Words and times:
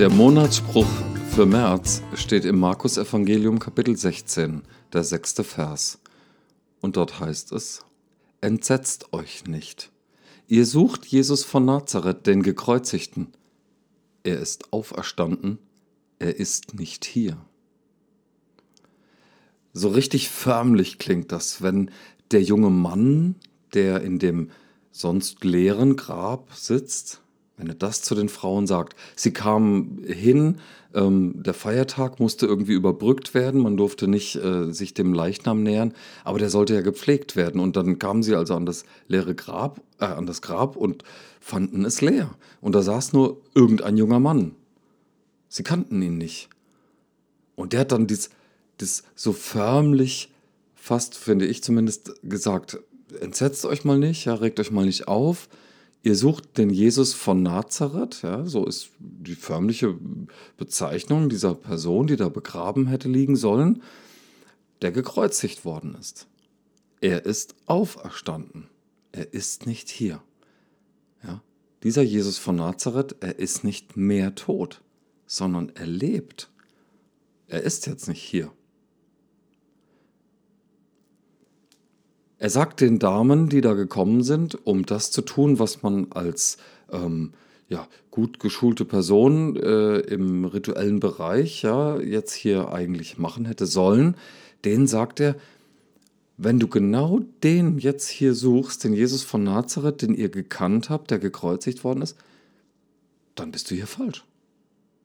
Der 0.00 0.08
Monatsspruch 0.08 0.88
für 1.30 1.44
März 1.44 2.00
steht 2.14 2.46
im 2.46 2.58
Markus 2.58 2.96
Evangelium 2.96 3.58
Kapitel 3.58 3.94
16, 3.94 4.62
der 4.94 5.04
sechste 5.04 5.44
Vers. 5.44 6.00
Und 6.80 6.96
dort 6.96 7.20
heißt 7.20 7.52
es, 7.52 7.84
Entsetzt 8.40 9.12
euch 9.12 9.44
nicht. 9.44 9.92
Ihr 10.48 10.64
sucht 10.64 11.04
Jesus 11.04 11.44
von 11.44 11.66
Nazareth, 11.66 12.26
den 12.26 12.42
Gekreuzigten. 12.42 13.28
Er 14.22 14.40
ist 14.40 14.72
auferstanden, 14.72 15.58
er 16.18 16.34
ist 16.34 16.72
nicht 16.72 17.04
hier. 17.04 17.36
So 19.74 19.90
richtig 19.90 20.30
förmlich 20.30 20.96
klingt 20.96 21.30
das, 21.30 21.60
wenn 21.60 21.90
der 22.30 22.42
junge 22.42 22.70
Mann, 22.70 23.34
der 23.74 24.00
in 24.00 24.18
dem 24.18 24.50
sonst 24.92 25.44
leeren 25.44 25.96
Grab 25.96 26.54
sitzt, 26.54 27.20
wenn 27.60 27.68
er 27.68 27.74
das 27.74 28.00
zu 28.00 28.14
den 28.14 28.28
Frauen 28.28 28.66
sagt. 28.66 28.96
Sie 29.14 29.32
kamen 29.32 30.02
hin, 30.04 30.56
ähm, 30.94 31.34
der 31.36 31.54
Feiertag 31.54 32.18
musste 32.18 32.46
irgendwie 32.46 32.72
überbrückt 32.72 33.34
werden, 33.34 33.60
man 33.60 33.76
durfte 33.76 34.08
nicht 34.08 34.36
äh, 34.36 34.72
sich 34.72 34.94
dem 34.94 35.12
Leichnam 35.12 35.62
nähern, 35.62 35.92
aber 36.24 36.38
der 36.38 36.48
sollte 36.48 36.74
ja 36.74 36.80
gepflegt 36.80 37.36
werden. 37.36 37.60
Und 37.60 37.76
dann 37.76 37.98
kamen 37.98 38.22
sie 38.22 38.34
also 38.34 38.54
an 38.54 38.66
das 38.66 38.84
leere 39.06 39.34
Grab, 39.34 39.82
äh, 40.00 40.06
an 40.06 40.26
das 40.26 40.40
Grab 40.40 40.74
und 40.74 41.04
fanden 41.38 41.84
es 41.84 42.00
leer. 42.00 42.30
Und 42.60 42.74
da 42.74 42.82
saß 42.82 43.12
nur 43.12 43.42
irgendein 43.54 43.96
junger 43.98 44.20
Mann. 44.20 44.52
Sie 45.48 45.62
kannten 45.62 46.00
ihn 46.00 46.16
nicht. 46.16 46.48
Und 47.56 47.74
der 47.74 47.80
hat 47.80 47.92
dann 47.92 48.06
dies, 48.06 48.30
dies 48.80 49.04
so 49.14 49.32
förmlich, 49.32 50.32
fast 50.74 51.14
finde 51.14 51.46
ich 51.46 51.62
zumindest, 51.62 52.14
gesagt, 52.22 52.78
entsetzt 53.20 53.66
euch 53.66 53.84
mal 53.84 53.98
nicht, 53.98 54.24
ja, 54.24 54.34
regt 54.34 54.58
euch 54.60 54.70
mal 54.70 54.86
nicht 54.86 55.08
auf, 55.08 55.48
Ihr 56.02 56.16
sucht 56.16 56.56
den 56.56 56.70
Jesus 56.70 57.12
von 57.12 57.42
Nazareth, 57.42 58.22
ja, 58.22 58.46
so 58.46 58.64
ist 58.66 58.90
die 58.98 59.34
förmliche 59.34 59.98
Bezeichnung 60.56 61.28
dieser 61.28 61.54
Person, 61.54 62.06
die 62.06 62.16
da 62.16 62.30
begraben 62.30 62.86
hätte 62.86 63.08
liegen 63.08 63.36
sollen, 63.36 63.82
der 64.80 64.92
gekreuzigt 64.92 65.66
worden 65.66 65.94
ist. 65.94 66.26
Er 67.02 67.26
ist 67.26 67.54
auferstanden. 67.66 68.68
Er 69.12 69.34
ist 69.34 69.66
nicht 69.66 69.90
hier. 69.90 70.22
Ja, 71.22 71.42
dieser 71.82 72.02
Jesus 72.02 72.38
von 72.38 72.56
Nazareth, 72.56 73.16
er 73.20 73.38
ist 73.38 73.64
nicht 73.64 73.96
mehr 73.96 74.34
tot, 74.34 74.82
sondern 75.26 75.70
er 75.74 75.86
lebt. 75.86 76.50
Er 77.46 77.62
ist 77.62 77.86
jetzt 77.86 78.08
nicht 78.08 78.22
hier. 78.22 78.52
Er 82.40 82.48
sagt 82.48 82.80
den 82.80 82.98
Damen, 82.98 83.50
die 83.50 83.60
da 83.60 83.74
gekommen 83.74 84.22
sind, 84.22 84.66
um 84.66 84.86
das 84.86 85.10
zu 85.10 85.20
tun, 85.20 85.58
was 85.58 85.82
man 85.82 86.10
als 86.10 86.56
ähm, 86.90 87.34
ja, 87.68 87.86
gut 88.10 88.40
geschulte 88.40 88.86
Person 88.86 89.56
äh, 89.56 89.98
im 89.98 90.46
rituellen 90.46 91.00
Bereich 91.00 91.62
ja 91.62 92.00
jetzt 92.00 92.32
hier 92.32 92.72
eigentlich 92.72 93.18
machen 93.18 93.44
hätte 93.44 93.66
sollen, 93.66 94.16
den 94.64 94.86
sagt 94.86 95.20
er, 95.20 95.36
wenn 96.38 96.58
du 96.58 96.66
genau 96.66 97.20
den 97.42 97.78
jetzt 97.78 98.08
hier 98.08 98.32
suchst, 98.34 98.84
den 98.84 98.94
Jesus 98.94 99.22
von 99.22 99.44
Nazareth, 99.44 100.00
den 100.00 100.14
ihr 100.14 100.30
gekannt 100.30 100.88
habt, 100.88 101.10
der 101.10 101.18
gekreuzigt 101.18 101.84
worden 101.84 102.00
ist, 102.00 102.16
dann 103.34 103.52
bist 103.52 103.70
du 103.70 103.74
hier 103.74 103.86
falsch. 103.86 104.24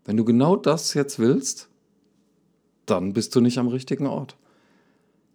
Wenn 0.05 0.15
du 0.15 0.23
genau 0.23 0.55
das 0.55 0.93
jetzt 0.93 1.19
willst, 1.19 1.67
dann 2.85 3.11
bist 3.11 3.35
du 3.35 3.41
nicht 3.41 3.57
am 3.57 3.67
richtigen 3.67 4.07
Ort. 4.07 4.37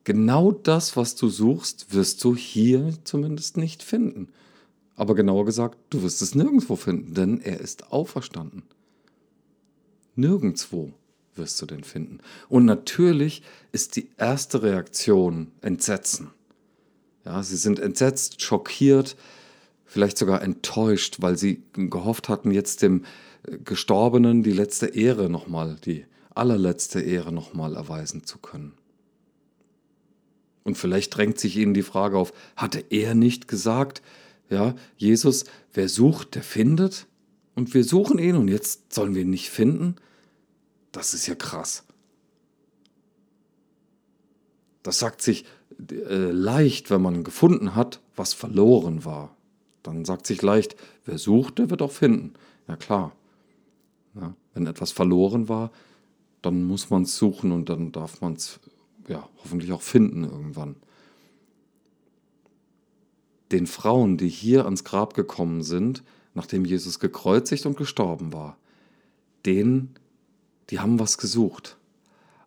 Genau 0.04 0.52
das, 0.52 0.96
was 0.96 1.14
du 1.14 1.28
suchst, 1.28 1.92
wirst 1.92 2.22
du 2.24 2.34
hier 2.34 2.94
zumindest 3.04 3.56
nicht 3.56 3.82
finden. 3.82 4.28
Aber 4.96 5.14
genauer 5.14 5.44
gesagt, 5.44 5.78
du 5.90 6.02
wirst 6.02 6.22
es 6.22 6.34
nirgendwo 6.34 6.76
finden, 6.76 7.14
denn 7.14 7.40
er 7.40 7.60
ist 7.60 7.92
auferstanden. 7.92 8.62
Nirgendwo 10.14 10.92
wirst 11.34 11.60
du 11.62 11.66
den 11.66 11.84
finden. 11.84 12.18
Und 12.48 12.64
natürlich 12.64 13.42
ist 13.72 13.96
die 13.96 14.10
erste 14.16 14.62
Reaktion 14.62 15.52
Entsetzen. 15.60 16.30
Ja, 17.24 17.42
sie 17.42 17.56
sind 17.56 17.78
entsetzt, 17.78 18.42
schockiert, 18.42 19.16
vielleicht 19.84 20.18
sogar 20.18 20.42
enttäuscht, 20.42 21.16
weil 21.20 21.36
sie 21.36 21.62
gehofft 21.74 22.28
hatten, 22.28 22.50
jetzt 22.50 22.82
dem 22.82 23.04
äh, 23.44 23.58
Gestorbenen 23.58 24.42
die 24.42 24.52
letzte 24.52 24.86
Ehre 24.86 25.28
nochmal, 25.28 25.76
die 25.84 26.06
allerletzte 26.34 27.00
Ehre 27.00 27.32
nochmal 27.32 27.76
erweisen 27.76 28.24
zu 28.24 28.38
können. 28.38 28.72
Und 30.64 30.76
vielleicht 30.76 31.16
drängt 31.16 31.38
sich 31.38 31.56
ihnen 31.56 31.74
die 31.74 31.82
Frage 31.82 32.18
auf, 32.18 32.32
hatte 32.56 32.84
er 32.90 33.14
nicht 33.14 33.48
gesagt, 33.48 34.02
ja, 34.48 34.74
Jesus, 34.96 35.44
wer 35.72 35.88
sucht, 35.88 36.34
der 36.34 36.42
findet? 36.42 37.06
Und 37.54 37.72
wir 37.74 37.84
suchen 37.84 38.18
ihn 38.18 38.36
und 38.36 38.48
jetzt 38.48 38.92
sollen 38.92 39.14
wir 39.14 39.22
ihn 39.22 39.30
nicht 39.30 39.50
finden? 39.50 39.96
Das 40.92 41.14
ist 41.14 41.26
ja 41.26 41.34
krass. 41.34 41.84
Das 44.82 44.98
sagt 44.98 45.22
sich 45.22 45.44
äh, 45.90 46.30
leicht, 46.30 46.90
wenn 46.90 47.02
man 47.02 47.24
gefunden 47.24 47.74
hat, 47.74 48.00
was 48.16 48.34
verloren 48.34 49.04
war. 49.04 49.36
Dann 49.82 50.04
sagt 50.04 50.26
sich 50.26 50.42
leicht, 50.42 50.76
wer 51.04 51.18
sucht, 51.18 51.58
der 51.58 51.70
wird 51.70 51.82
auch 51.82 51.92
finden. 51.92 52.34
Ja 52.66 52.76
klar. 52.76 53.12
Ja, 54.14 54.34
wenn 54.54 54.66
etwas 54.66 54.90
verloren 54.90 55.48
war, 55.48 55.70
dann 56.42 56.64
muss 56.64 56.90
man 56.90 57.02
es 57.02 57.16
suchen 57.16 57.52
und 57.52 57.68
dann 57.68 57.92
darf 57.92 58.20
man 58.20 58.34
es 58.34 58.58
ja, 59.10 59.28
hoffentlich 59.42 59.72
auch 59.72 59.82
finden 59.82 60.22
irgendwann. 60.22 60.76
Den 63.50 63.66
Frauen, 63.66 64.16
die 64.16 64.28
hier 64.28 64.64
ans 64.64 64.84
Grab 64.84 65.14
gekommen 65.14 65.62
sind, 65.62 66.04
nachdem 66.34 66.64
Jesus 66.64 67.00
gekreuzigt 67.00 67.66
und 67.66 67.76
gestorben 67.76 68.32
war, 68.32 68.56
denen, 69.44 69.96
die 70.70 70.78
haben 70.78 71.00
was 71.00 71.18
gesucht, 71.18 71.76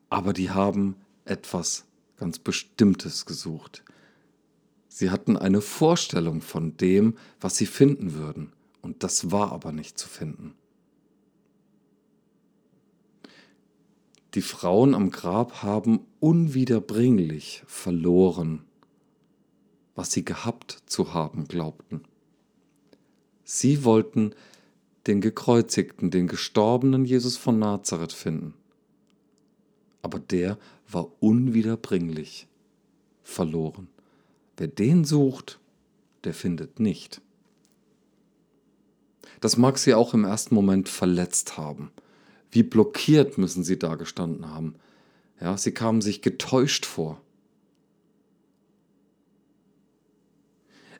aber 0.10 0.32
die 0.32 0.52
haben 0.52 0.96
etwas 1.26 1.84
ganz 2.16 2.40
Bestimmtes 2.40 3.26
gesucht. 3.26 3.84
Sie 4.88 5.10
hatten 5.10 5.36
eine 5.36 5.60
Vorstellung 5.60 6.42
von 6.42 6.78
dem, 6.78 7.18
was 7.42 7.58
sie 7.58 7.66
finden 7.66 8.14
würden, 8.14 8.54
und 8.82 9.04
das 9.04 9.32
war 9.32 9.52
aber 9.52 9.74
nicht 9.74 9.98
zu 9.98 10.08
finden. 10.08 10.56
Die 14.34 14.42
Frauen 14.42 14.96
am 14.96 15.12
Grab 15.12 15.62
haben 15.62 16.00
unwiederbringlich 16.20 17.64
verloren, 17.68 18.64
was 19.96 20.12
sie 20.12 20.26
gehabt 20.26 20.82
zu 20.88 21.14
haben 21.14 21.48
glaubten. 21.48 22.02
Sie 23.44 23.84
wollten 23.84 24.34
den 25.06 25.22
gekreuzigten, 25.22 26.10
den 26.10 26.28
gestorbenen 26.28 27.06
Jesus 27.06 27.38
von 27.38 27.60
Nazareth 27.60 28.14
finden. 28.14 28.56
Aber 30.02 30.18
der 30.18 30.58
war 30.90 31.12
unwiederbringlich 31.20 32.48
verloren. 33.22 33.88
Wer 34.58 34.68
den 34.68 35.06
sucht, 35.06 35.60
der 36.24 36.34
findet 36.34 36.80
nicht. 36.80 37.22
Das 39.42 39.58
mag 39.58 39.78
sie 39.78 39.94
auch 39.94 40.14
im 40.14 40.24
ersten 40.24 40.56
Moment 40.56 40.90
verletzt 40.90 41.58
haben. 41.58 41.92
Wie 42.54 42.62
blockiert 42.62 43.40
müssen 43.40 43.64
sie 43.64 43.80
da 43.80 43.96
gestanden 43.96 44.48
haben. 44.48 44.76
Ja, 45.42 45.58
sie 45.58 45.72
kamen 45.72 46.02
sich 46.02 46.22
getäuscht 46.22 46.86
vor. 46.86 47.20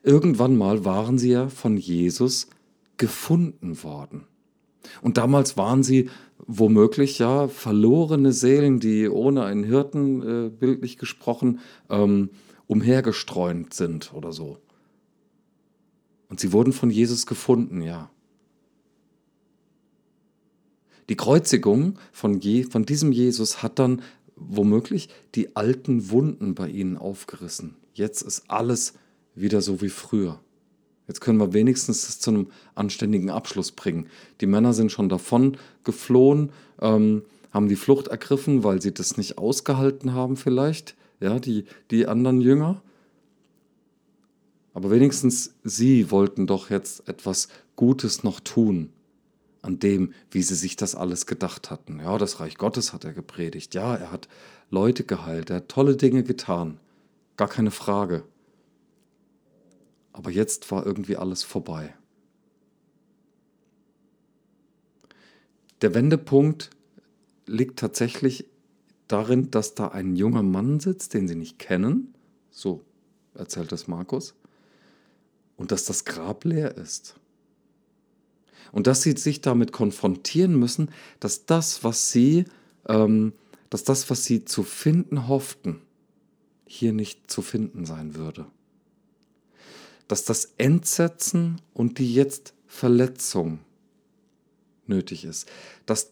Irgendwann 0.02 0.58
mal 0.58 0.84
waren 0.84 1.20
sie 1.20 1.30
ja 1.30 1.50
von 1.50 1.78
Jesus 1.78 2.48
gefunden 2.98 3.84
worden. 3.84 4.26
Und 5.02 5.18
damals 5.18 5.56
waren 5.56 5.84
sie 5.84 6.10
womöglich 6.40 7.20
ja 7.20 7.48
verlorene 7.48 8.34
Seelen, 8.34 8.80
die 8.80 9.08
ohne 9.08 9.46
einen 9.46 9.64
Hirten, 9.64 10.48
äh, 10.48 10.50
bildlich 10.50 10.98
gesprochen, 10.98 11.60
ähm, 11.90 12.32
umhergestreunt 12.66 13.76
sind 13.76 14.12
oder 14.14 14.34
so. 14.34 14.58
Und 16.30 16.40
sie 16.40 16.52
wurden 16.52 16.74
von 16.74 16.90
Jesus 16.90 17.28
gefunden, 17.28 17.84
ja. 17.84 18.10
Die 21.10 21.16
Kreuzigung 21.16 22.00
von, 22.12 22.40
Je, 22.40 22.64
von 22.64 22.86
diesem 22.86 23.12
Jesus 23.12 23.62
hat 23.62 23.80
dann 23.80 24.02
womöglich 24.36 25.10
die 25.36 25.56
alten 25.56 26.10
Wunden 26.10 26.56
bei 26.56 26.70
ihnen 26.70 26.98
aufgerissen. 26.98 27.76
Jetzt 27.94 28.22
ist 28.22 28.50
alles 28.50 28.94
wieder 29.36 29.62
so 29.62 29.82
wie 29.82 29.90
früher. 29.90 30.40
Jetzt 31.08 31.20
können 31.20 31.40
wir 31.40 31.54
wenigstens 31.54 32.06
das 32.06 32.20
zu 32.20 32.32
einem 32.32 32.48
anständigen 32.76 33.30
Abschluss 33.30 33.72
bringen. 33.72 34.08
Die 34.40 34.46
Männer 34.46 34.74
sind 34.74 34.92
schon 34.92 35.10
davon 35.10 35.58
geflohen, 35.84 36.52
ähm, 36.82 37.24
haben 37.52 37.68
die 37.68 37.76
Flucht 37.76 38.08
ergriffen, 38.08 38.64
weil 38.64 38.82
sie 38.82 38.94
das 38.94 39.18
nicht 39.18 39.38
ausgehalten 39.38 40.14
haben 40.14 40.38
vielleicht, 40.38 40.96
ja, 41.20 41.40
die, 41.40 41.66
die 41.92 42.08
anderen 42.08 42.42
Jünger. 42.42 42.82
Aber 44.74 44.90
wenigstens 44.90 45.54
sie 45.64 46.10
wollten 46.10 46.48
doch 46.48 46.70
jetzt 46.70 47.08
etwas 47.08 47.50
Gutes 47.76 48.24
noch 48.24 48.40
tun 48.40 48.90
an 49.64 49.80
dem, 49.80 50.14
wie 50.30 50.44
sie 50.44 50.56
sich 50.56 50.76
das 50.76 50.94
alles 50.94 51.26
gedacht 51.26 51.72
hatten. 51.72 52.00
Ja, 52.00 52.18
das 52.18 52.40
Reich 52.40 52.58
Gottes 52.58 52.94
hat 52.94 53.06
er 53.06 53.14
gepredigt. 53.14 53.74
Ja, 53.74 53.96
er 53.96 54.12
hat 54.12 54.28
Leute 54.70 55.06
geheilt. 55.06 55.50
Er 55.50 55.58
hat 55.58 55.70
tolle 55.70 55.96
Dinge 55.96 56.24
getan. 56.24 56.80
Gar 57.38 57.48
keine 57.48 57.72
Frage. 57.72 58.26
Aber 60.12 60.30
jetzt 60.30 60.70
war 60.70 60.86
irgendwie 60.86 61.16
alles 61.16 61.44
vorbei. 61.44 61.96
Der 65.82 65.96
Wendepunkt 65.96 66.70
liegt 67.46 67.80
tatsächlich 67.80 68.46
darin, 69.08 69.50
dass 69.50 69.76
da 69.76 69.88
ein 69.88 70.18
junger 70.18 70.44
Mann 70.44 70.82
sitzt, 70.82 71.14
den 71.14 71.28
sie 71.28 71.36
nicht 71.36 71.58
kennen, 71.58 72.14
so 72.52 72.84
erzählt 73.34 73.72
es 73.72 73.88
Markus, 73.88 74.36
und 75.56 75.72
dass 75.72 75.86
das 75.86 76.04
Grab 76.06 76.44
leer 76.44 76.76
ist. 76.78 77.16
Und 78.72 78.88
dass 78.88 79.02
sie 79.02 79.12
sich 79.18 79.42
damit 79.42 79.72
konfrontieren 79.72 80.58
müssen, 80.58 80.90
dass 81.20 81.46
das, 81.46 81.84
was 81.84 82.12
sie, 82.12 82.46
ähm, 82.88 83.34
dass 83.70 83.84
das, 83.84 84.10
was 84.10 84.26
sie 84.26 84.46
zu 84.46 84.64
finden 84.64 85.28
hofften, 85.28 85.82
hier 86.66 86.94
nicht 86.94 87.30
zu 87.30 87.42
finden 87.42 87.86
sein 87.86 88.16
würde. 88.16 88.46
Dass 90.08 90.26
das 90.26 90.54
Entsetzen 90.58 91.62
und 91.74 92.00
die 92.00 92.14
jetzt 92.14 92.54
Verletzung 92.68 93.60
nötig 94.88 95.26
ist. 95.26 95.48
Dass 95.86 96.12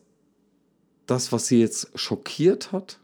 das, 1.07 1.31
was 1.31 1.47
sie 1.47 1.59
jetzt 1.59 1.89
schockiert 1.95 2.71
hat, 2.71 2.99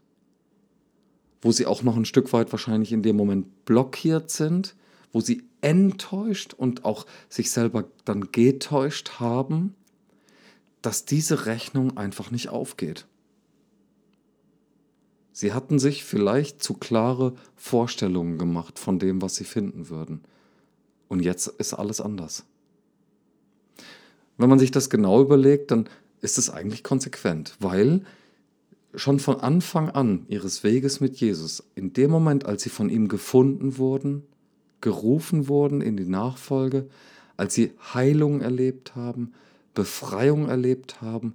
wo 1.42 1.52
sie 1.52 1.66
auch 1.66 1.82
noch 1.82 1.96
ein 1.96 2.04
Stück 2.04 2.32
weit 2.32 2.52
wahrscheinlich 2.52 2.92
in 2.92 3.02
dem 3.02 3.16
Moment 3.16 3.64
blockiert 3.64 4.30
sind, 4.30 4.74
wo 5.12 5.20
sie 5.20 5.47
enttäuscht 5.60 6.54
und 6.54 6.84
auch 6.84 7.06
sich 7.28 7.50
selber 7.50 7.84
dann 8.04 8.32
getäuscht 8.32 9.20
haben, 9.20 9.74
dass 10.82 11.04
diese 11.04 11.46
Rechnung 11.46 11.96
einfach 11.96 12.30
nicht 12.30 12.48
aufgeht. 12.48 13.06
Sie 15.32 15.52
hatten 15.52 15.78
sich 15.78 16.04
vielleicht 16.04 16.62
zu 16.62 16.74
klare 16.74 17.34
Vorstellungen 17.54 18.38
gemacht 18.38 18.78
von 18.78 18.98
dem, 18.98 19.22
was 19.22 19.36
sie 19.36 19.44
finden 19.44 19.88
würden. 19.88 20.22
Und 21.06 21.20
jetzt 21.22 21.46
ist 21.46 21.74
alles 21.74 22.00
anders. 22.00 22.44
Wenn 24.36 24.48
man 24.48 24.58
sich 24.58 24.70
das 24.70 24.90
genau 24.90 25.20
überlegt, 25.20 25.70
dann 25.70 25.88
ist 26.20 26.38
es 26.38 26.50
eigentlich 26.50 26.82
konsequent, 26.82 27.56
weil 27.60 28.04
schon 28.94 29.20
von 29.20 29.40
Anfang 29.40 29.90
an 29.90 30.26
ihres 30.28 30.64
Weges 30.64 31.00
mit 31.00 31.16
Jesus, 31.16 31.62
in 31.74 31.92
dem 31.92 32.10
Moment, 32.10 32.46
als 32.46 32.62
sie 32.62 32.70
von 32.70 32.88
ihm 32.90 33.08
gefunden 33.08 33.78
wurden, 33.78 34.24
gerufen 34.80 35.48
wurden 35.48 35.80
in 35.80 35.96
die 35.96 36.06
Nachfolge, 36.06 36.88
als 37.36 37.54
sie 37.54 37.72
Heilung 37.94 38.40
erlebt 38.40 38.94
haben, 38.96 39.32
Befreiung 39.74 40.48
erlebt 40.48 41.00
haben, 41.00 41.34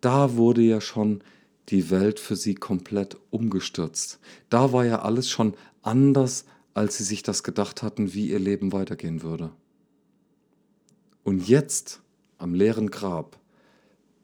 da 0.00 0.36
wurde 0.36 0.62
ja 0.62 0.80
schon 0.80 1.22
die 1.68 1.90
Welt 1.90 2.20
für 2.20 2.36
sie 2.36 2.54
komplett 2.54 3.16
umgestürzt. 3.30 4.20
Da 4.48 4.72
war 4.72 4.84
ja 4.84 5.02
alles 5.02 5.28
schon 5.28 5.54
anders, 5.82 6.44
als 6.74 6.98
sie 6.98 7.04
sich 7.04 7.22
das 7.22 7.42
gedacht 7.42 7.82
hatten, 7.82 8.14
wie 8.14 8.30
ihr 8.30 8.38
Leben 8.38 8.72
weitergehen 8.72 9.22
würde. 9.22 9.50
Und 11.24 11.48
jetzt, 11.48 12.00
am 12.38 12.54
leeren 12.54 12.90
Grab, 12.90 13.38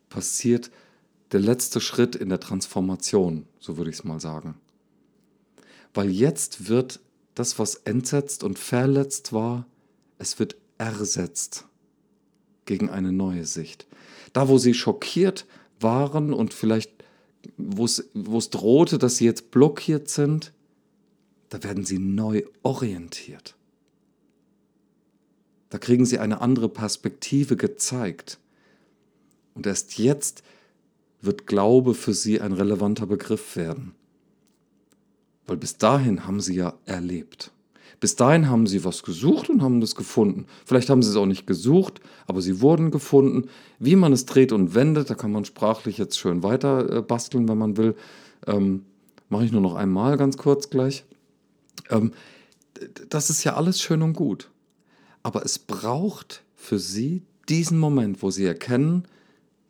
passiert 0.08 0.70
der 1.32 1.40
letzte 1.40 1.80
Schritt 1.80 2.14
in 2.14 2.28
der 2.28 2.40
Transformation, 2.40 3.46
so 3.58 3.76
würde 3.76 3.90
ich 3.90 3.96
es 3.96 4.04
mal 4.04 4.20
sagen. 4.20 4.54
Weil 5.92 6.10
jetzt 6.10 6.68
wird 6.68 7.00
das, 7.34 7.58
was 7.58 7.74
entsetzt 7.74 8.44
und 8.44 8.58
verletzt 8.58 9.32
war, 9.32 9.66
es 10.18 10.38
wird 10.38 10.56
ersetzt 10.78 11.66
gegen 12.64 12.90
eine 12.90 13.12
neue 13.12 13.44
Sicht. 13.44 13.86
Da, 14.32 14.48
wo 14.48 14.58
sie 14.58 14.74
schockiert 14.74 15.46
waren 15.80 16.32
und 16.32 16.54
vielleicht, 16.54 16.92
wo 17.56 17.84
es, 17.84 18.10
drohte, 18.50 18.98
dass 18.98 19.16
sie 19.16 19.24
jetzt 19.24 19.50
blockiert 19.50 20.08
sind, 20.08 20.52
da 21.50 21.62
werden 21.62 21.84
sie 21.84 21.98
neu 21.98 22.44
orientiert. 22.62 23.56
Da 25.70 25.78
kriegen 25.78 26.06
sie 26.06 26.18
eine 26.18 26.40
andere 26.40 26.68
Perspektive 26.68 27.56
gezeigt. 27.56 28.38
Und 29.54 29.66
erst 29.66 29.98
jetzt 29.98 30.42
wird 31.20 31.46
Glaube 31.46 31.94
für 31.94 32.14
sie 32.14 32.40
ein 32.40 32.52
relevanter 32.52 33.06
Begriff 33.06 33.56
werden. 33.56 33.94
Weil 35.46 35.56
bis 35.56 35.76
dahin 35.76 36.26
haben 36.26 36.40
sie 36.40 36.54
ja 36.54 36.74
erlebt. 36.86 37.52
Bis 38.00 38.16
dahin 38.16 38.48
haben 38.48 38.66
sie 38.66 38.84
was 38.84 39.02
gesucht 39.02 39.48
und 39.48 39.62
haben 39.62 39.80
das 39.80 39.94
gefunden. 39.94 40.46
Vielleicht 40.64 40.90
haben 40.90 41.02
sie 41.02 41.10
es 41.10 41.16
auch 41.16 41.26
nicht 41.26 41.46
gesucht, 41.46 42.00
aber 42.26 42.42
sie 42.42 42.60
wurden 42.60 42.90
gefunden. 42.90 43.48
Wie 43.78 43.96
man 43.96 44.12
es 44.12 44.26
dreht 44.26 44.52
und 44.52 44.74
wendet, 44.74 45.10
da 45.10 45.14
kann 45.14 45.32
man 45.32 45.44
sprachlich 45.44 45.98
jetzt 45.98 46.18
schön 46.18 46.42
weiter 46.42 46.98
äh, 46.98 47.02
basteln, 47.02 47.48
wenn 47.48 47.58
man 47.58 47.76
will. 47.76 47.94
Ähm, 48.46 48.84
Mache 49.28 49.46
ich 49.46 49.52
nur 49.52 49.62
noch 49.62 49.74
einmal 49.74 50.16
ganz 50.16 50.36
kurz 50.36 50.70
gleich. 50.70 51.04
Ähm, 51.90 52.12
das 53.08 53.30
ist 53.30 53.44
ja 53.44 53.54
alles 53.54 53.80
schön 53.80 54.02
und 54.02 54.12
gut. 54.12 54.50
Aber 55.22 55.44
es 55.44 55.58
braucht 55.58 56.42
für 56.54 56.78
sie 56.78 57.22
diesen 57.48 57.78
Moment, 57.78 58.22
wo 58.22 58.30
sie 58.30 58.44
erkennen, 58.44 59.08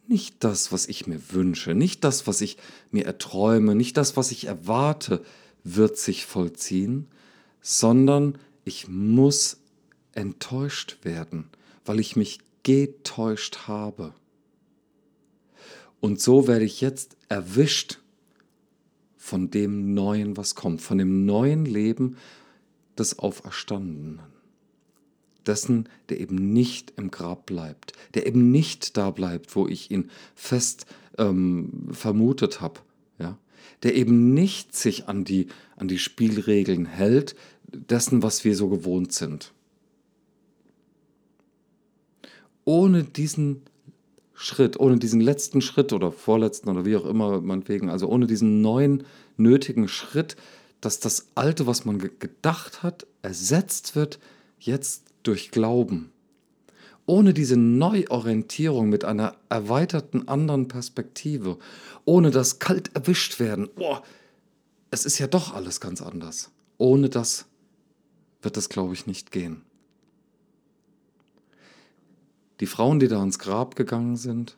nicht 0.06 0.36
das, 0.44 0.72
was 0.72 0.86
ich 0.86 1.06
mir 1.06 1.20
wünsche, 1.30 1.74
nicht 1.74 2.04
das, 2.04 2.26
was 2.26 2.40
ich 2.40 2.58
mir 2.90 3.06
erträume, 3.06 3.74
nicht 3.74 3.96
das, 3.96 4.16
was 4.16 4.32
ich 4.32 4.46
erwarte, 4.46 5.22
wird 5.64 5.96
sich 5.96 6.26
vollziehen, 6.26 7.08
sondern 7.60 8.38
ich 8.64 8.88
muss 8.88 9.58
enttäuscht 10.12 10.98
werden, 11.02 11.48
weil 11.84 11.98
ich 11.98 12.16
mich 12.16 12.38
getäuscht 12.62 13.66
habe. 13.66 14.14
Und 16.00 16.20
so 16.20 16.46
werde 16.46 16.64
ich 16.64 16.80
jetzt 16.80 17.16
erwischt 17.28 17.98
von 19.16 19.50
dem 19.50 19.94
Neuen, 19.94 20.36
was 20.36 20.54
kommt, 20.54 20.82
von 20.82 20.98
dem 20.98 21.24
neuen 21.24 21.64
Leben 21.64 22.16
des 22.98 23.18
Auferstandenen 23.18 24.20
dessen, 25.46 25.88
der 26.08 26.20
eben 26.20 26.52
nicht 26.52 26.92
im 26.96 27.10
Grab 27.10 27.46
bleibt, 27.46 27.92
der 28.14 28.26
eben 28.26 28.50
nicht 28.50 28.96
da 28.96 29.10
bleibt, 29.10 29.54
wo 29.56 29.66
ich 29.68 29.90
ihn 29.90 30.10
fest 30.34 30.86
ähm, 31.18 31.88
vermutet 31.90 32.60
habe? 32.60 32.80
Der 33.82 33.94
eben 33.94 34.34
nicht 34.34 34.74
sich 34.74 35.08
an 35.08 35.24
die, 35.24 35.48
an 35.76 35.88
die 35.88 35.98
Spielregeln 35.98 36.86
hält, 36.86 37.34
dessen, 37.66 38.22
was 38.22 38.44
wir 38.44 38.54
so 38.56 38.68
gewohnt 38.68 39.12
sind. 39.12 39.52
Ohne 42.64 43.04
diesen 43.04 43.62
Schritt, 44.34 44.78
ohne 44.80 44.98
diesen 44.98 45.20
letzten 45.20 45.60
Schritt 45.60 45.92
oder 45.92 46.10
vorletzten 46.10 46.68
oder 46.68 46.84
wie 46.84 46.96
auch 46.96 47.04
immer, 47.04 47.40
meinetwegen, 47.40 47.88
also 47.88 48.08
ohne 48.08 48.26
diesen 48.26 48.62
neuen 48.62 49.04
nötigen 49.36 49.88
Schritt, 49.88 50.36
dass 50.80 51.00
das 51.00 51.28
Alte, 51.34 51.66
was 51.66 51.84
man 51.84 51.98
gedacht 51.98 52.82
hat, 52.82 53.06
ersetzt 53.22 53.96
wird, 53.96 54.18
jetzt 54.58 55.04
durch 55.22 55.50
Glauben. 55.50 56.10
Ohne 57.06 57.34
diese 57.34 57.56
Neuorientierung 57.56 58.88
mit 58.88 59.04
einer 59.04 59.36
erweiterten 59.48 60.26
anderen 60.26 60.68
Perspektive, 60.68 61.58
ohne 62.04 62.30
das 62.30 62.58
kalt 62.58 62.94
erwischt 62.94 63.38
werden, 63.40 63.68
oh, 63.76 63.98
es 64.90 65.04
ist 65.04 65.18
ja 65.18 65.26
doch 65.26 65.54
alles 65.54 65.80
ganz 65.80 66.00
anders. 66.00 66.50
Ohne 66.78 67.08
das 67.08 67.46
wird 68.42 68.56
es, 68.56 68.68
glaube 68.68 68.94
ich, 68.94 69.06
nicht 69.06 69.32
gehen. 69.32 69.62
Die 72.60 72.66
Frauen, 72.66 73.00
die 73.00 73.08
da 73.08 73.22
ins 73.22 73.38
Grab 73.38 73.76
gegangen 73.76 74.16
sind, 74.16 74.56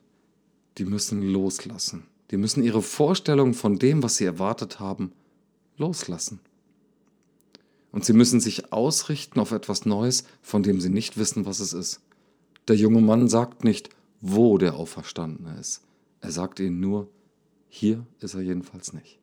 die 0.79 0.85
müssen 0.85 1.23
loslassen. 1.23 2.07
Die 2.31 2.37
müssen 2.37 2.63
ihre 2.63 2.83
Vorstellung 2.83 3.55
von 3.55 3.79
dem, 3.79 4.03
was 4.03 4.17
sie 4.17 4.25
erwartet 4.25 4.79
haben, 4.81 5.13
loslassen. 5.79 6.41
Und 7.93 8.05
sie 8.05 8.13
müssen 8.13 8.41
sich 8.41 8.73
ausrichten 8.73 9.41
auf 9.41 9.53
etwas 9.53 9.87
Neues, 9.87 10.25
von 10.43 10.63
dem 10.63 10.81
sie 10.81 10.91
nicht 10.91 11.17
wissen, 11.17 11.47
was 11.47 11.61
es 11.61 11.73
ist. 11.73 12.01
Der 12.69 12.77
junge 12.77 13.01
Mann 13.01 13.29
sagt 13.29 13.65
nicht, 13.65 13.91
wo 14.21 14.59
der 14.59 14.75
Auferstandene 14.75 15.59
ist. 15.59 15.83
Er 16.21 16.33
sagt 16.33 16.61
ihnen 16.61 16.81
nur, 16.81 17.09
hier 17.69 18.07
ist 18.21 18.35
er 18.35 18.41
jedenfalls 18.41 18.93
nicht. 18.93 19.19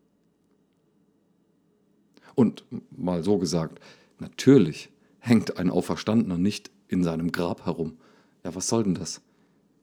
Und 2.36 2.64
mal 2.92 3.24
so 3.24 3.38
gesagt, 3.38 3.80
natürlich 4.20 4.90
hängt 5.20 5.58
ein 5.58 5.70
Auferstandener 5.70 6.38
nicht 6.38 6.72
in 6.88 7.04
seinem 7.04 7.32
Grab 7.32 7.66
herum. 7.66 7.98
Ja, 8.44 8.56
was 8.56 8.68
soll 8.68 8.84
denn 8.84 8.96
das? 8.96 9.22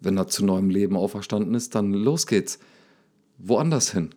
Wenn 0.01 0.17
er 0.17 0.29
zu 0.29 0.45
neuem 0.45 0.71
Leben 0.71 0.97
auferstanden 0.97 1.55
ist, 1.55 1.75
dann 1.75 1.93
los 1.93 2.27
geht's. 2.27 2.59
Woanders 3.39 3.93
hin 3.93 4.15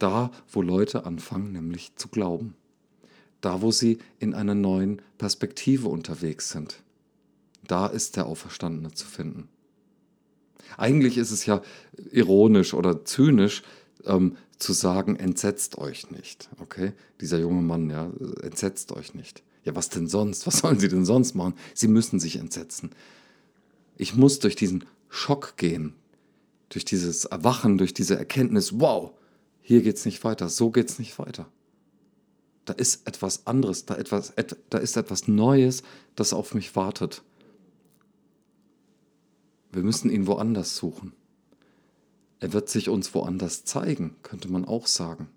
da, 0.00 0.30
wo 0.50 0.62
Leute 0.62 1.06
anfangen, 1.06 1.52
nämlich 1.52 1.94
zu 1.96 2.08
glauben. 2.08 2.54
Da, 3.40 3.62
wo 3.62 3.70
sie 3.70 3.98
in 4.18 4.34
einer 4.34 4.54
neuen 4.54 5.00
Perspektive 5.18 5.88
unterwegs 5.88 6.50
sind. 6.50 6.82
Da 7.70 7.86
ist 7.86 8.16
der 8.16 8.26
Auferstandene 8.26 8.90
zu 8.94 9.06
finden. 9.06 9.48
Eigentlich 10.76 11.16
ist 11.18 11.30
es 11.30 11.46
ja 11.46 11.62
ironisch 12.10 12.74
oder 12.74 13.04
zynisch 13.04 13.62
ähm, 14.04 14.36
zu 14.58 14.72
sagen, 14.72 15.14
entsetzt 15.14 15.78
euch 15.78 16.10
nicht. 16.10 16.48
Okay? 16.58 16.94
Dieser 17.20 17.38
junge 17.38 17.62
Mann, 17.62 17.88
ja, 17.88 18.10
entsetzt 18.42 18.90
euch 18.90 19.14
nicht. 19.14 19.44
Ja, 19.62 19.76
was 19.76 19.88
denn 19.88 20.08
sonst? 20.08 20.48
Was 20.48 20.58
sollen 20.58 20.80
sie 20.80 20.88
denn 20.88 21.04
sonst 21.04 21.36
machen? 21.36 21.54
Sie 21.72 21.86
müssen 21.86 22.18
sich 22.18 22.38
entsetzen. 22.38 22.90
Ich 23.96 24.16
muss 24.16 24.40
durch 24.40 24.56
diesen 24.56 24.84
Schock 25.08 25.56
gehen, 25.56 25.94
durch 26.70 26.84
dieses 26.84 27.24
Erwachen, 27.26 27.78
durch 27.78 27.94
diese 27.94 28.18
Erkenntnis, 28.18 28.80
wow, 28.80 29.12
hier 29.60 29.82
geht 29.82 29.94
es 29.96 30.04
nicht 30.06 30.24
weiter, 30.24 30.48
so 30.48 30.70
geht 30.70 30.90
es 30.90 30.98
nicht 30.98 31.20
weiter. 31.20 31.46
Da 32.64 32.72
ist 32.72 33.06
etwas 33.06 33.46
anderes, 33.46 33.86
da, 33.86 33.94
etwas, 33.94 34.32
da 34.70 34.78
ist 34.78 34.96
etwas 34.96 35.28
Neues, 35.28 35.84
das 36.16 36.32
auf 36.32 36.52
mich 36.52 36.74
wartet. 36.74 37.22
Wir 39.72 39.82
müssen 39.82 40.10
ihn 40.10 40.26
woanders 40.26 40.76
suchen. 40.76 41.12
Er 42.40 42.52
wird 42.52 42.68
sich 42.68 42.88
uns 42.88 43.14
woanders 43.14 43.64
zeigen, 43.64 44.16
könnte 44.22 44.50
man 44.50 44.64
auch 44.64 44.86
sagen. 44.86 45.28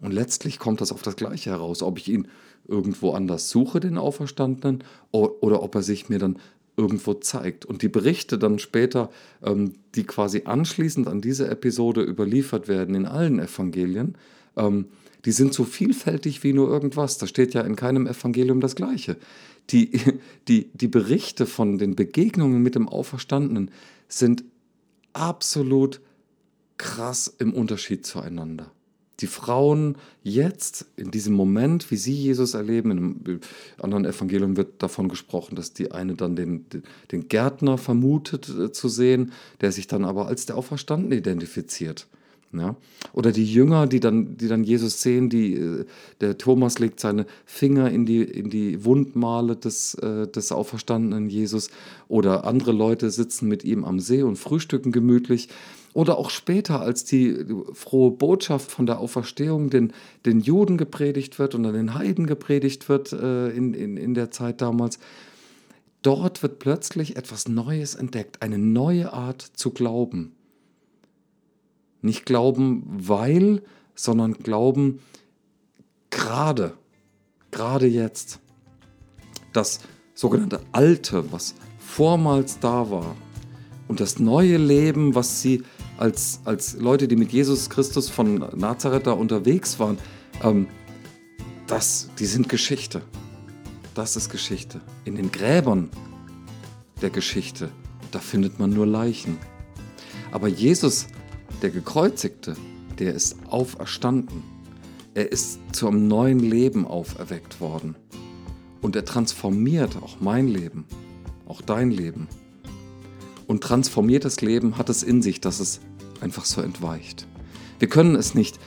Und 0.00 0.12
letztlich 0.12 0.58
kommt 0.58 0.80
das 0.80 0.92
auf 0.92 1.02
das 1.02 1.16
Gleiche 1.16 1.50
heraus, 1.50 1.82
ob 1.82 1.98
ich 1.98 2.08
ihn 2.08 2.28
irgendwo 2.66 3.12
anders 3.12 3.50
suche, 3.50 3.80
den 3.80 3.98
Auferstandenen, 3.98 4.82
oder 5.10 5.62
ob 5.62 5.74
er 5.74 5.82
sich 5.82 6.08
mir 6.08 6.18
dann 6.18 6.38
irgendwo 6.76 7.14
zeigt. 7.14 7.66
Und 7.66 7.82
die 7.82 7.88
Berichte 7.88 8.38
dann 8.38 8.58
später, 8.58 9.10
ähm, 9.42 9.74
die 9.94 10.04
quasi 10.04 10.42
anschließend 10.44 11.06
an 11.06 11.20
diese 11.20 11.48
Episode 11.48 12.02
überliefert 12.02 12.66
werden 12.66 12.94
in 12.94 13.06
allen 13.06 13.38
Evangelien, 13.38 14.16
ähm, 14.56 14.86
die 15.24 15.32
sind 15.32 15.54
so 15.54 15.64
vielfältig 15.64 16.42
wie 16.42 16.52
nur 16.52 16.68
irgendwas. 16.68 17.18
Da 17.18 17.26
steht 17.26 17.54
ja 17.54 17.60
in 17.60 17.76
keinem 17.76 18.06
Evangelium 18.06 18.60
das 18.60 18.74
Gleiche. 18.74 19.16
Die, 19.70 19.92
die, 20.48 20.70
die 20.74 20.88
Berichte 20.88 21.46
von 21.46 21.78
den 21.78 21.96
Begegnungen 21.96 22.62
mit 22.62 22.74
dem 22.74 22.88
Auferstandenen 22.88 23.70
sind 24.08 24.44
absolut 25.12 26.00
krass 26.78 27.32
im 27.38 27.52
Unterschied 27.54 28.04
zueinander. 28.06 28.72
Die 29.20 29.28
Frauen 29.28 29.96
jetzt, 30.24 30.86
in 30.96 31.12
diesem 31.12 31.34
Moment, 31.34 31.90
wie 31.92 31.96
sie 31.96 32.14
Jesus 32.14 32.54
erleben, 32.54 32.90
in 32.90 32.98
einem 32.98 33.40
anderen 33.78 34.04
Evangelium 34.04 34.56
wird 34.56 34.82
davon 34.82 35.08
gesprochen, 35.08 35.54
dass 35.54 35.72
die 35.72 35.92
eine 35.92 36.14
dann 36.14 36.34
den, 36.34 36.66
den 37.12 37.28
Gärtner 37.28 37.78
vermutet 37.78 38.48
äh, 38.48 38.72
zu 38.72 38.88
sehen, 38.88 39.32
der 39.60 39.70
sich 39.70 39.86
dann 39.86 40.04
aber 40.04 40.26
als 40.26 40.46
der 40.46 40.56
Auferstandene 40.56 41.14
identifiziert. 41.14 42.08
Ja? 42.52 42.76
Oder 43.12 43.32
die 43.32 43.44
Jünger, 43.44 43.86
die 43.86 44.00
dann, 44.00 44.36
die 44.36 44.48
dann 44.48 44.64
Jesus 44.64 45.00
sehen, 45.00 45.30
die, 45.30 45.54
äh, 45.54 45.84
der 46.20 46.38
Thomas 46.38 46.78
legt 46.78 47.00
seine 47.00 47.26
Finger 47.44 47.90
in 47.90 48.06
die, 48.06 48.22
in 48.22 48.50
die 48.50 48.84
Wundmale 48.84 49.56
des, 49.56 49.94
äh, 49.94 50.28
des 50.28 50.52
auferstandenen 50.52 51.28
Jesus. 51.30 51.70
Oder 52.08 52.44
andere 52.44 52.72
Leute 52.72 53.10
sitzen 53.10 53.48
mit 53.48 53.64
ihm 53.64 53.84
am 53.84 54.00
See 54.00 54.22
und 54.22 54.36
frühstücken 54.36 54.92
gemütlich. 54.92 55.48
Oder 55.94 56.18
auch 56.18 56.30
später, 56.30 56.80
als 56.80 57.04
die 57.04 57.44
frohe 57.74 58.10
Botschaft 58.10 58.70
von 58.70 58.86
der 58.86 58.98
Auferstehung 58.98 59.68
den, 59.68 59.92
den 60.24 60.40
Juden 60.40 60.78
gepredigt 60.78 61.38
wird 61.38 61.54
und 61.54 61.64
dann 61.64 61.74
den 61.74 61.94
Heiden 61.94 62.26
gepredigt 62.26 62.88
wird 62.88 63.12
äh, 63.12 63.50
in, 63.50 63.74
in, 63.74 63.96
in 63.96 64.14
der 64.14 64.30
Zeit 64.30 64.60
damals. 64.62 64.98
Dort 66.02 66.42
wird 66.42 66.58
plötzlich 66.58 67.16
etwas 67.16 67.46
Neues 67.46 67.94
entdeckt, 67.94 68.42
eine 68.42 68.58
neue 68.58 69.12
Art 69.12 69.42
zu 69.42 69.70
glauben. 69.70 70.32
Nicht 72.02 72.26
glauben, 72.26 72.82
weil, 72.86 73.62
sondern 73.94 74.34
glauben 74.34 75.00
gerade, 76.10 76.74
gerade 77.50 77.86
jetzt. 77.86 78.40
Das 79.52 79.80
sogenannte 80.14 80.60
Alte, 80.72 81.32
was 81.32 81.54
vormals 81.78 82.58
da 82.60 82.90
war, 82.90 83.16
und 83.88 84.00
das 84.00 84.18
neue 84.18 84.56
Leben, 84.56 85.14
was 85.14 85.42
sie 85.42 85.62
als, 85.98 86.40
als 86.44 86.74
Leute, 86.74 87.08
die 87.08 87.16
mit 87.16 87.30
Jesus 87.30 87.68
Christus 87.68 88.08
von 88.08 88.36
Nazareth 88.56 89.06
da 89.06 89.12
unterwegs 89.12 89.78
waren, 89.78 89.98
ähm, 90.42 90.66
das, 91.66 92.08
die 92.18 92.26
sind 92.26 92.48
Geschichte. 92.48 93.02
Das 93.94 94.16
ist 94.16 94.30
Geschichte. 94.30 94.80
In 95.04 95.16
den 95.16 95.30
Gräbern 95.30 95.90
der 97.02 97.10
Geschichte, 97.10 97.70
da 98.10 98.18
findet 98.18 98.58
man 98.58 98.70
nur 98.70 98.86
Leichen. 98.86 99.36
Aber 100.30 100.48
Jesus 100.48 101.06
der 101.62 101.70
Gekreuzigte, 101.70 102.56
der 102.98 103.14
ist 103.14 103.36
auferstanden. 103.48 104.42
Er 105.14 105.30
ist 105.30 105.60
zu 105.72 105.86
einem 105.86 106.08
neuen 106.08 106.40
Leben 106.40 106.86
auferweckt 106.86 107.60
worden. 107.60 107.94
Und 108.80 108.96
er 108.96 109.04
transformiert 109.04 109.96
auch 110.02 110.16
mein 110.20 110.48
Leben, 110.48 110.84
auch 111.46 111.60
dein 111.60 111.92
Leben. 111.92 112.26
Und 113.46 113.62
transformiertes 113.62 114.40
Leben 114.40 114.76
hat 114.76 114.88
es 114.88 115.04
in 115.04 115.22
sich, 115.22 115.40
dass 115.40 115.60
es 115.60 115.80
einfach 116.20 116.44
so 116.44 116.60
entweicht. 116.60 117.28
Wir 117.78 117.88
können 117.88 118.16
es 118.16 118.34
nicht, 118.34 118.58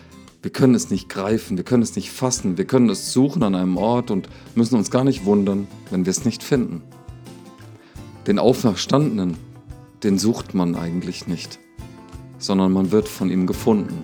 wir 0.42 0.52
können 0.52 0.76
es 0.76 0.90
nicht 0.90 1.10
greifen, 1.10 1.58
wir 1.58 1.66
können 1.66 1.84
es 1.84 1.96
nicht 1.96 2.12
fassen, 2.12 2.58
wir 2.58 2.66
können 2.66 2.90
es 2.90 3.12
suchen 3.12 3.44
an 3.44 3.56
einem 3.56 3.78
Ort 3.78 4.10
und 4.10 4.30
müssen 4.56 4.76
uns 4.76 4.90
gar 4.92 5.04
nicht 5.04 5.26
wundern, 5.26 5.68
wenn 5.90 6.06
wir 6.06 6.12
es 6.12 6.24
nicht 6.24 6.44
finden. 6.44 6.82
Den 8.28 8.40
Auferstandenen, 8.40 9.38
den 10.04 10.18
sucht 10.18 10.54
man 10.54 10.76
eigentlich 10.76 11.28
nicht 11.28 11.60
sondern 12.46 12.72
man 12.72 12.92
wird 12.92 13.08
von 13.08 13.30
ihm 13.30 13.48
gefunden. 13.48 14.04